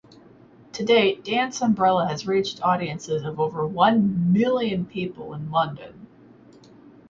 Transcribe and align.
To 0.73 0.83
date, 0.83 1.23
Dance 1.23 1.61
Umbrella 1.61 2.07
has 2.07 2.25
reached 2.25 2.63
audiences 2.63 3.21
of 3.23 3.39
over 3.39 3.67
one 3.67 4.33
million 4.33 4.83
people 4.83 5.31
in 5.35 5.51
London. 5.51 6.07